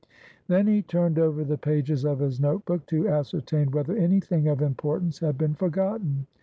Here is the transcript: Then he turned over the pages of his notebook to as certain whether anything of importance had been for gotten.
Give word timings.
Then 0.47 0.65
he 0.65 0.81
turned 0.81 1.19
over 1.19 1.43
the 1.43 1.59
pages 1.59 2.05
of 2.05 2.17
his 2.17 2.39
notebook 2.39 2.87
to 2.87 3.07
as 3.07 3.27
certain 3.27 3.69
whether 3.69 3.95
anything 3.95 4.47
of 4.47 4.59
importance 4.59 5.19
had 5.19 5.37
been 5.37 5.53
for 5.53 5.69
gotten. 5.69 6.25